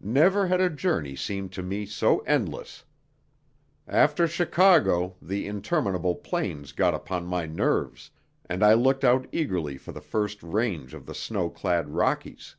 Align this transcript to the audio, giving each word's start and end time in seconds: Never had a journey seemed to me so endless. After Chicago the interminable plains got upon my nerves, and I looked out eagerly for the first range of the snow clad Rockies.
Never 0.00 0.46
had 0.46 0.62
a 0.62 0.70
journey 0.70 1.14
seemed 1.14 1.52
to 1.52 1.62
me 1.62 1.84
so 1.84 2.20
endless. 2.20 2.84
After 3.86 4.26
Chicago 4.26 5.16
the 5.20 5.46
interminable 5.46 6.14
plains 6.14 6.72
got 6.72 6.94
upon 6.94 7.26
my 7.26 7.44
nerves, 7.44 8.10
and 8.46 8.64
I 8.64 8.72
looked 8.72 9.04
out 9.04 9.26
eagerly 9.30 9.76
for 9.76 9.92
the 9.92 10.00
first 10.00 10.42
range 10.42 10.94
of 10.94 11.04
the 11.04 11.14
snow 11.14 11.50
clad 11.50 11.90
Rockies. 11.90 12.56